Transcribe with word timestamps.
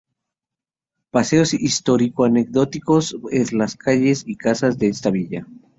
Paseos 1.11 1.53
histórico-anecdóticos 1.53 3.15
por 3.21 3.53
las 3.53 3.75
calles 3.75 4.23
y 4.25 4.35
casas 4.35 4.79
de 4.79 4.87
esta 4.87 5.11
villa". 5.11 5.45